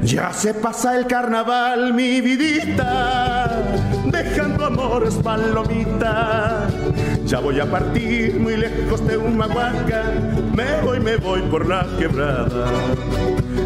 [0.03, 3.46] Ya se pasa el carnaval, mi vidita,
[4.87, 6.69] amores palomita.
[7.25, 10.05] Ya voy a partir muy lejos de Humahuaca,
[10.55, 12.67] me voy, me voy por la quebrada.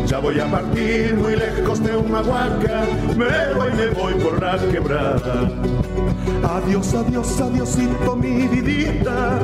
[0.06, 2.84] Ya voy a partir muy lejos de Humahuaca,
[3.16, 5.50] me voy, me voy por la quebrada.
[6.42, 9.38] Adiós, adiós, adiósito, mi vidita.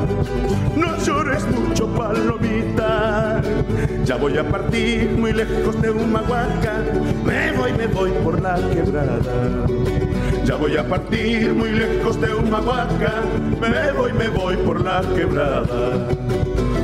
[0.77, 3.43] No llores mucho, palomita.
[4.05, 6.83] Ya voy a partir muy lejos de Humahuaca.
[7.25, 9.67] Me voy, me voy por la quebrada.
[10.47, 13.15] Ya voy a partir muy lejos de Humahuaca.
[13.61, 16.07] Me voy, me voy por la quebrada.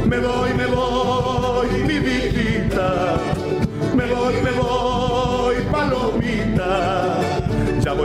[0.04, 3.14] Me voy, me voy, mi vidita.
[3.94, 7.12] Me voy, me voy, palomita.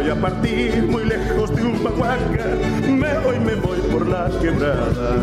[0.10, 2.46] a partir muy lejos de un baguaca,
[2.88, 5.16] me voy, me voy por la quebrada.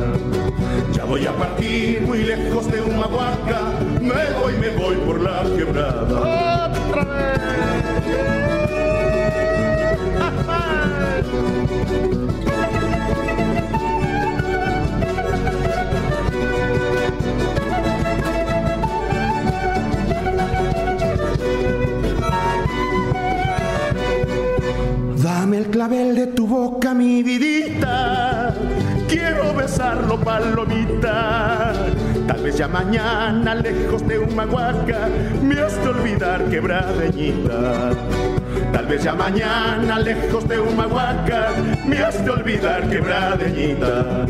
[0.93, 3.61] Ya voy a partir muy lejos de un baguaca,
[4.01, 6.69] me voy, me voy por la quebrada.
[6.91, 7.35] ¡Otra vez!
[25.25, 28.55] Dame el clavel de tu boca, mi vidita.
[29.09, 31.73] Quiero besarlo, palomita.
[32.27, 35.09] Tal vez ya mañana, lejos de un maguaca,
[35.43, 37.91] me has de olvidar quebradeñita.
[38.73, 41.51] Tal vez ya mañana, lejos de un maguaca,
[41.87, 44.27] me has de olvidar quebradeñita.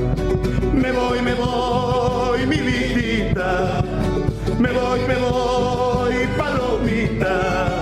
[0.73, 3.83] Me voy, me voy, mi vidita.
[4.59, 7.75] Me voy, me voy, palomita.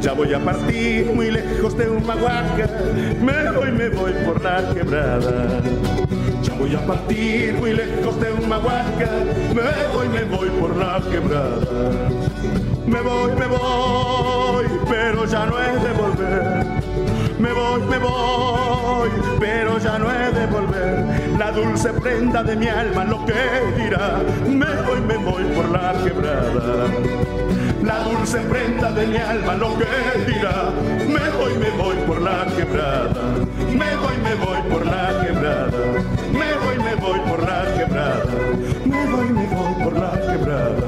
[0.00, 2.68] Ya voy a partir muy lejos de un maguaca,
[3.20, 5.60] me voy, me voy por la quebrada.
[6.42, 9.10] Ya voy a partir muy lejos de un maguaca,
[9.54, 12.08] me voy, me voy por la quebrada.
[12.86, 14.37] Me voy, me voy,
[15.10, 16.66] pero ya no he de volver.
[17.38, 21.38] Me voy, me voy, pero ya no he de volver.
[21.38, 23.32] La dulce prenda de mi alma lo que
[23.78, 24.18] dirá.
[24.46, 26.88] Me voy, me voy por la quebrada
[27.88, 29.86] la dulce prenda de mi alma lo que
[30.26, 30.70] dirá.
[31.14, 33.22] Me voy, me voy por la quebrada,
[33.80, 35.80] me voy, me voy por la quebrada,
[36.32, 38.24] me voy, me voy por la quebrada,
[38.84, 40.87] me voy, me voy por la quebrada,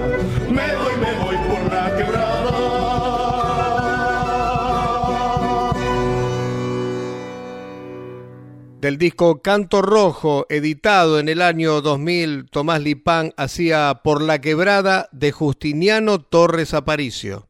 [8.80, 15.10] Del disco Canto Rojo, editado en el año 2000, Tomás Lipán hacía Por la Quebrada
[15.12, 17.49] de Justiniano Torres Aparicio.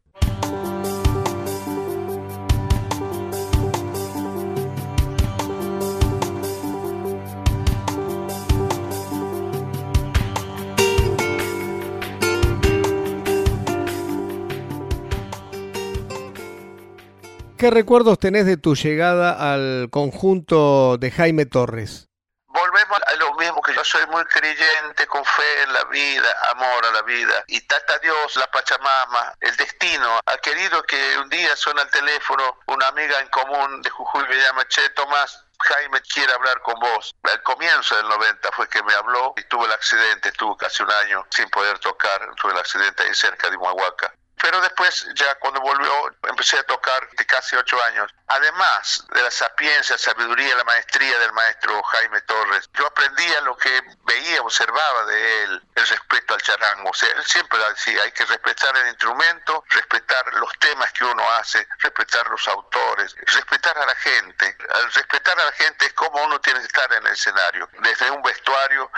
[17.60, 22.08] ¿Qué recuerdos tenés de tu llegada al conjunto de Jaime Torres?
[22.46, 26.86] Volvemos a lo mismo que yo soy muy creyente, con fe en la vida, amor
[26.86, 27.44] a la vida.
[27.48, 32.60] Y tata Dios, la Pachamama, el destino, ha querido que un día suena el teléfono
[32.68, 37.14] una amiga en común de Jujuy me llama, Che, Tomás, Jaime quiere hablar con vos.
[37.24, 40.90] Al comienzo del 90 fue que me habló y tuve el accidente, tuve casi un
[40.90, 44.14] año sin poder tocar, tuve el accidente ahí cerca de Humahuaca.
[44.42, 45.92] Pero después, ya cuando volvió,
[46.28, 48.10] empecé a tocar de casi ocho años.
[48.28, 53.82] Además de la sapiencia, sabiduría, la maestría del maestro Jaime Torres, yo aprendía lo que
[54.04, 56.90] veía, observaba de él, el respeto al charango.
[56.90, 61.28] O sea, él siempre decía, hay que respetar el instrumento, respetar los temas que uno
[61.32, 64.56] hace, respetar los autores, respetar a la gente.
[64.74, 67.68] Al respetar a la gente es como uno tiene que estar en el escenario.
[67.80, 68.90] Desde un vestuario,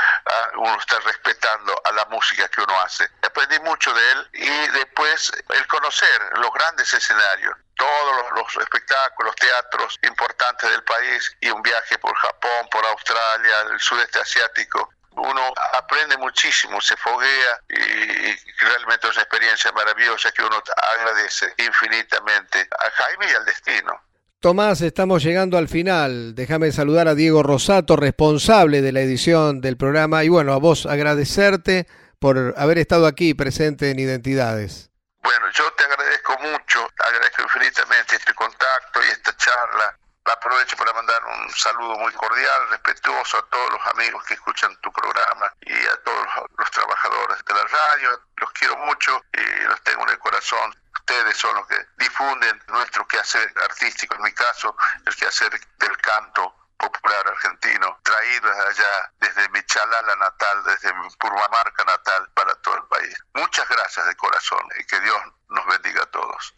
[0.55, 3.09] uno está respetando a la música que uno hace.
[3.23, 9.99] Aprendí mucho de él y después el conocer los grandes escenarios, todos los, espectáculos, teatros
[10.03, 14.91] importantes del país y un viaje por Japón, por Australia, el sudeste asiático.
[15.15, 22.61] Uno aprende muchísimo, se foguea y, realmente es una experiencia maravillosa que uno agradece infinitamente
[22.61, 24.01] a Jaime y al destino.
[24.41, 26.35] Tomás, estamos llegando al final.
[26.35, 30.87] Déjame saludar a Diego Rosato, responsable de la edición del programa, y bueno, a vos
[30.87, 31.87] agradecerte
[32.19, 34.92] por haber estado aquí presente en Identidades.
[35.23, 39.97] Bueno, yo te agradezco mucho, agradezco infinitamente este contacto y esta charla.
[40.25, 44.93] Aprovecho para mandar un saludo muy cordial, respetuoso a todos los amigos que escuchan tu
[44.93, 46.27] programa y a todos
[46.59, 48.21] los trabajadores de la radio.
[48.37, 50.75] Los quiero mucho y los tengo en el corazón.
[50.95, 56.62] Ustedes son los que difunden nuestro quehacer artístico, en mi caso, el quehacer del canto
[56.83, 62.77] popular argentino, traído desde allá, desde mi chalala natal, desde mi Purmamarca natal para todo
[62.77, 63.17] el país.
[63.35, 65.17] Muchas gracias de corazón y que Dios
[65.49, 66.55] nos bendiga a todos.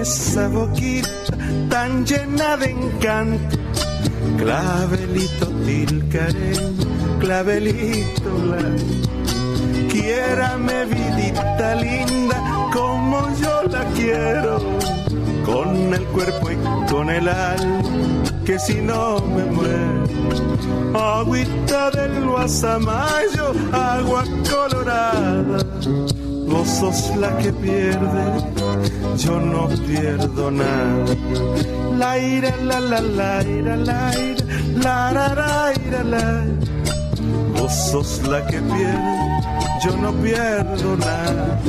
[0.00, 1.10] Esa boquita
[1.68, 3.56] tan llena de encanto.
[4.38, 8.94] Clavelito tilcareño, clavelito blanco.
[9.90, 14.58] Quiérame vidita linda como yo la quiero,
[15.44, 16.56] con el cuerpo y
[16.90, 17.82] con el alma,
[18.44, 20.04] que si no me muero.
[20.94, 25.58] Agüita del guasamayo, agua colorada
[26.50, 28.24] Vos sos la que pierde,
[29.18, 31.04] yo no pierdo nada.
[31.96, 34.44] La ira, la la la ira, la ira,
[34.84, 36.44] la la la ira, la.
[37.56, 39.16] Vos sos la que pierde,
[39.84, 41.60] yo no pierdo nada.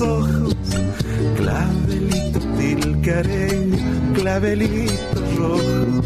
[0.00, 0.54] Ojos,
[1.36, 6.02] clavelito tilcareño, clavelito rojo,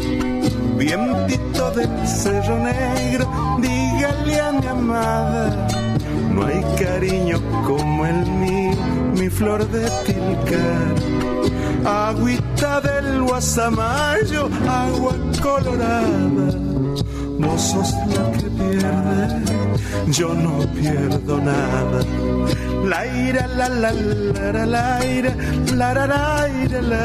[0.77, 5.67] vientito del cerro negro, dígale a mi amada,
[6.33, 8.75] no hay cariño como el mío,
[9.17, 10.95] mi flor de tilcar.
[11.85, 16.57] Agüita del guasamayo, agua colorada.
[17.39, 21.99] Vos sos la que pierde, yo no pierdo nada.
[22.85, 25.35] La ira, la la la la ira,
[25.73, 27.03] la la la ira, la.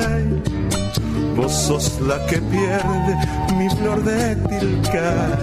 [1.35, 3.13] Vos sos la que pierde,
[3.57, 5.39] mi flor de tilcara.